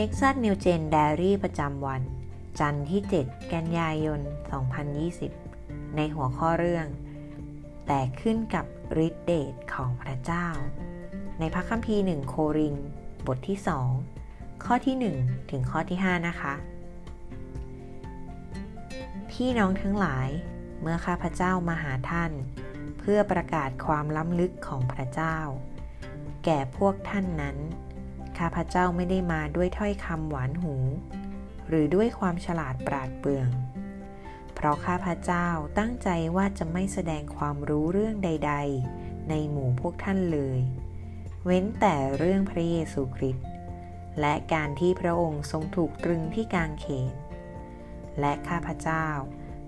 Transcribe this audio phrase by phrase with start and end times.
[0.00, 2.02] Nexus New Gen Diary ประจำวัน
[2.58, 4.20] จันทร์ที่ 7 กันยายน
[5.08, 6.86] 2020 ในหัวข้อเรื่อง
[7.86, 8.66] แต่ขึ้นกับ
[9.06, 10.46] ฤทธิเดชของพระเจ้า
[11.38, 12.76] ในพระคัมภีร์หนึ่งโคริน
[13.26, 13.58] บทที่
[14.10, 16.54] 2 ข้อที่ 1 ถึงข้อที่ 5 นะคะ
[19.30, 20.28] พี่น้องทั้งหลาย
[20.80, 22.32] เมื่อข้าพเจ้ามาหาท่าน
[22.98, 25.36] เพื่อประกาศความล้ำลึกของพระเจ้า
[26.44, 27.58] แก่พวกท่านนั้น
[28.38, 30.74] ข้าพเจ้าไม่ได้มาด้วยถ้อยคำหวานหู
[31.68, 33.48] หรือด้วยความฉลาดปราดเปรื่อง
[34.54, 38.54] เพราะข้าพเจ้าตั้งใจว่าจะไม่แสดงความรู้เรื่องใด
[38.92, 40.60] ๆ ในหมู่พวกท่านเลย
[41.44, 43.46] เว้นแต่เรื่องพระเยซูคริสต์
[44.20, 47.12] และการที่พระองค์ทรงถูกตรึงที่กางเขน
[48.20, 49.06] และข้าพเจ้า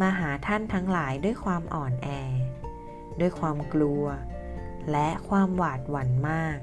[0.00, 2.08] มาหาท่านทั้งหลายด้วยความอ่อนแอ
[3.20, 4.04] ด้วยความกลัว
[4.92, 6.58] และความหวาดหวั่นมาก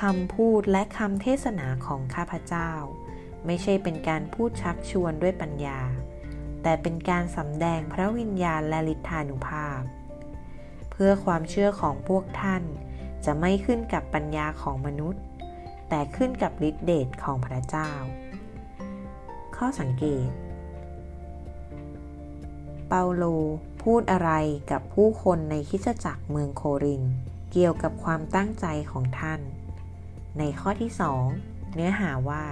[0.00, 2.70] คำพูดและคำเทศนาของข้าพเจ้า
[3.46, 5.80] ไม่ใช่เป็นการพูดชักชวนด้วยปัญญา
[6.62, 9.82] แต่เป็นการสำแดงพระวิญญาณและฤทธานุภาพ
[10.90, 12.62] เพื่อความเชื่อของพวกท่าน
[13.24, 15.22] จะไม่ขึ้นกับปัญญาของมนุษย์
[15.88, 17.90] แต่ขึ้นกับฤทธิเดชของพระเจ้า
[19.56, 20.28] ข้อสังเกต
[22.88, 23.24] เปาโล
[23.82, 24.30] พูดอะไร
[24.70, 27.02] กับผู้คนในคิสจักรเมืองโคริน
[27.52, 29.40] เกี่ยวกับความตั้งใจของท่าน
[30.38, 30.90] ในข้อที่
[31.34, 32.44] 2 เนื้อหาว่า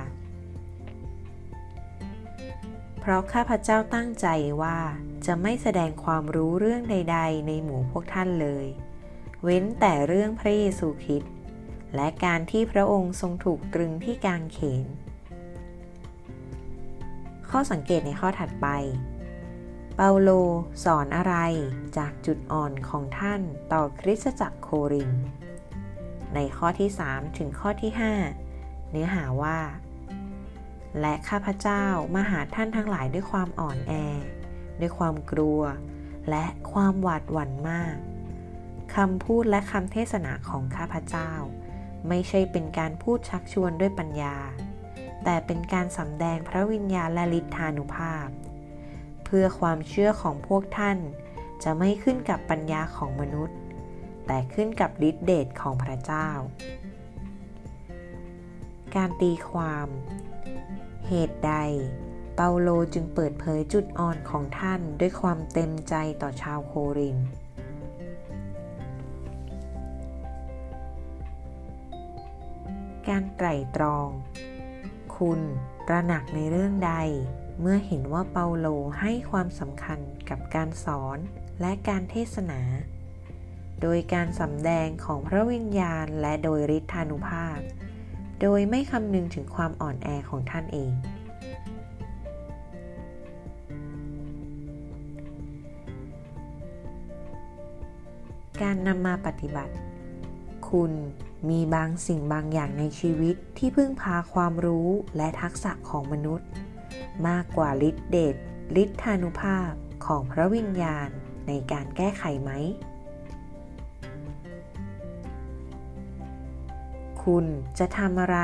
[3.01, 4.27] เพราะข้าพเจ้าตั้งใจ
[4.63, 4.79] ว่า
[5.27, 8.67] จะไม่แสดงความรู้เรื่องใด ๆ ในหมู่พวกท่านเลย
[9.43, 11.33] เว้นแต่เรื่องพระเยซูคริสต์
[11.95, 14.87] และการที่พระองค์ทรงถูกตรึงที่กางเขน
[17.51, 18.69] ข้อสังเกตในข้อถัดไป
[19.97, 20.31] เปาโล
[20.85, 21.35] สอนอะไร
[21.97, 23.41] จากจุดอ่อนของท่าน
[23.73, 25.11] ต่อคริสตจักรโคริน
[26.35, 27.91] ในข้อที่ 3 ถึงข้อที่
[28.41, 29.59] 5 เนื้อหาว่า
[31.01, 33.93] และข้าพเจ้ามาหาท่านทั้งหลายด้วยความอ่อนแอ
[34.81, 35.61] ด้วยความกลัว
[36.31, 37.97] และความหวาดหวั่นมาก
[38.95, 41.31] คำพูดและคำเทศนาของข้าพเจ้า
[42.09, 44.37] ไม่ใช่เป็นการพูดชักชวนด้วยปัญญา
[45.25, 48.29] แต่เป็นการสำแดงพระวิญญาณและฤทธานุภาพ
[49.25, 50.99] เพื่อความเชื่อของพวกท่าน
[51.63, 53.57] จะไม่ขึ้นกับปัญญาของมนุษย์
[54.33, 56.29] แต่ขึ้นกับฤทธิเดชของพระเจ้า
[58.95, 59.89] การตีความ
[61.09, 61.55] เหตุใด
[62.37, 67.19] เปาโลจึงเปิดเผยจุดอ่อนของท่านด้วยความเต็มใจต่อชาวโคริน
[73.09, 74.09] การไตร่ตรอง
[75.17, 75.41] คุณ
[75.89, 76.95] ตระหนักในเรื่องใด
[77.61, 78.67] เมื่อเห็นว่าเปาโล
[79.01, 79.99] ให้ความสำคัญ
[80.29, 81.19] กับการสอน
[81.61, 82.63] และการเทศนา
[83.83, 87.59] โดยการสำแดงของพระวิญญาณและโดยฤทธานุภาพ
[88.41, 90.93] โดยไม่คำนึงถึงความอ่อนแอของท่านเอง
[98.63, 99.75] การนำมาปฏิบัติ
[100.69, 100.93] คุณ
[101.49, 106.49] มีบางสิ่งบางอย่างในชีวิตที่พึ่งพาความรู้และทักษะของมนุษย์
[107.29, 108.37] มากกว่าฤทธิเดช
[108.83, 109.71] ฤทธานุภาพ
[110.07, 111.09] ของพระวิญญาณ
[111.49, 112.51] ในการแก้ไขไหม
[117.25, 117.47] คุณ
[117.79, 118.39] จะทำอะไร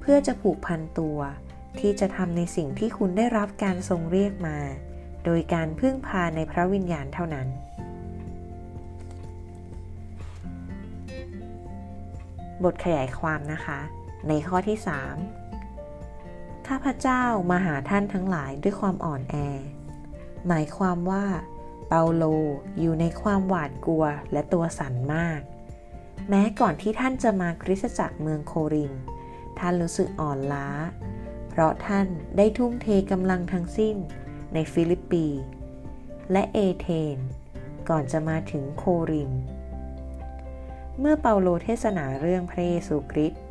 [0.00, 1.18] เพื่อจะผูกพันตัว
[1.80, 4.58] ที่จะทำในสิ่งที่คุณได้รับการทรงเรียกมา
[5.24, 7.48] โดยการพึ่งพาในพระวิญญาณเท่านั้น
[12.64, 13.80] บทขยายความนะคะ
[14.28, 14.78] ในข้อที่
[15.72, 19.36] 3 ข้าพเจ้ามาหาท่านทั้งหลายด้วยความอ่อนแอ
[20.46, 21.24] หมายความว่า
[21.88, 22.24] เปาโล
[22.80, 25.40] อยู่ในความหวาดกลัวและตัวสั่นมาก
[26.28, 28.92] แม้ก่อนที่ท่านจะมาคริสตจักรเมืองโคริน
[29.58, 30.68] ท่านรู้สึกอ่อนล้า
[31.48, 33.96] เพราะท่านได้ทุ่มเทกำลังทั้งสิ้น
[34.54, 35.26] ในฟิลิปปี
[36.32, 37.18] และเอเธนส์
[37.88, 39.32] ก่อนจะมาถึงโครินธ์
[40.98, 43.42] เมื่อเปาโลเทศนาเรื่องพระเยซูคริสต์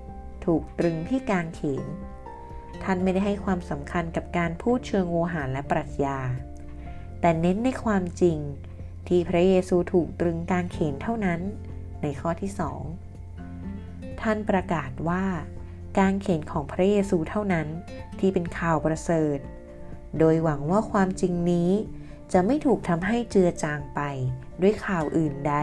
[0.46, 1.86] ถูกตรึงที่กางเขน
[2.84, 6.20] ท่านไม่ได้ให้ความสำคัญกับการพูดเชิงโวหารและปรัชญา
[7.22, 8.38] แต่เน้นในความจริง
[9.08, 11.42] ที่พระเยซูถูกตรึงกางเขนเท่านั้น
[12.04, 12.52] ในข้อที่
[13.36, 15.26] 2ท่านประกาศว่า
[16.00, 17.68] การเขียนของพระเยซูเท่านั้น
[18.20, 19.38] ที่เป็นข่าวประเสริฐ
[20.20, 21.72] โดยหวังว่าความจริงนี้
[22.34, 24.02] จะไม่ถูกทำให้เจือจางไป
[24.62, 25.56] ด้วยข่าวอื่นใด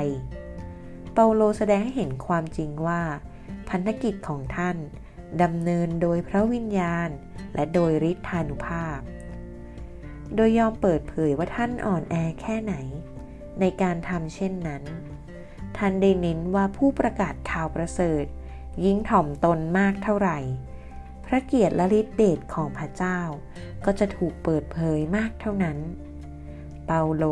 [1.13, 3.03] เปาโลแสดงให้เห็นความจริงว่า
[3.69, 4.77] พันธกิจของท่าน
[5.43, 7.09] ดำเนินโดยพระวิญญาณ
[7.55, 9.01] และโดยฤทธานุภาพ
[10.35, 12.75] โดยยอมเปิดเผยว่าท่านอ่อนแอแค่ไหน
[13.61, 14.83] ในการทำเช่นนั้น
[15.83, 18.25] ท่านได้เน้นว่าผู้ประกาศข่าวประเสริฐ
[18.85, 20.39] ยิ่งถ่อมตนมากเท่าไหร่
[21.27, 23.21] พระเกียรติและฤทธิเดชของพระเจ้า
[23.85, 25.79] ก็จะถูกเปิดเผยมากเท่านั้น
[26.87, 27.25] เปาโล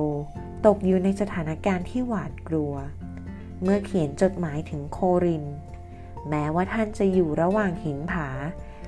[0.66, 2.74] ตกอยู่ในสถานการณ์ที่หวาดกลัว
[3.62, 5.44] เมื่อเขียนจดหมายถึงโคริน
[6.28, 8.28] แม้ว่าท่านจะอยู่ระหว่างหินผา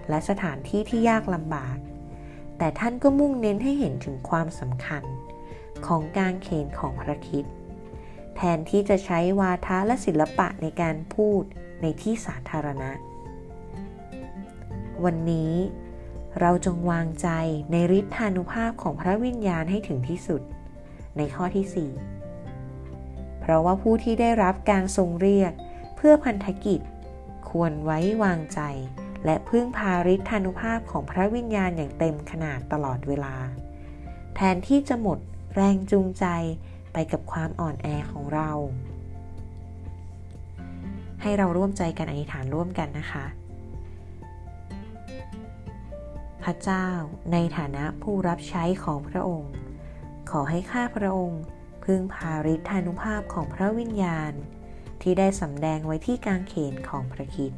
[0.08, 1.76] และสถานที่ที่ยากลำบาก
[2.58, 5.02] แต่ท่านก็มุ่งเน้นให้เห็นถึงความสำคัญ
[5.86, 7.46] ของการเขียนของพระคิด
[8.42, 11.42] แทนที่จะใช้วาทะและศิลปะในการพูด
[11.82, 12.90] ในที่สาธารณะ
[15.04, 15.52] วันนี้
[16.40, 17.28] เราจงวางใจ
[17.72, 20.42] ในฤทธานุภาพของพระวิญญาณให้ถึงที่สุด
[21.16, 21.88] ในข้อที่
[22.52, 25.52] 4 เพราะว่าผู้ที่ได้รับการทรงเรียก
[25.96, 26.80] เพื่อพันธกิจ
[27.50, 28.60] ควรไว้วางใจ
[29.24, 33.34] และพึ่งพาฤทธานุภาพของพระวิญญาณอย่างเต็มขนาดตลอดเวลา
[34.34, 35.18] แทนที่จะหมด
[35.54, 36.26] แรงจูงใจ
[36.92, 38.50] ไปกับความอ่อนแอของเรา
[41.22, 43.26] ให้เราร่วมใจกันอธิษฐานร่วมกันนะคะ
[46.42, 46.86] พระเจ้า
[47.32, 49.52] ในฐานะผู้รับใช้ของพระองค์
[50.30, 51.42] ขอให้ข้าพระองค์
[51.84, 54.32] พึ่งพาฤทธานุภาพของพระวิญญาณ
[55.02, 57.52] ที่ได้สำแดงไว้ที่กางเขนของพระคิด